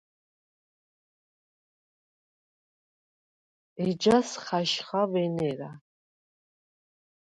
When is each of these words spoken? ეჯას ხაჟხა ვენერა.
ეჯას 3.85 4.29
ხაჟხა 4.43 5.01
ვენერა. 5.11 5.71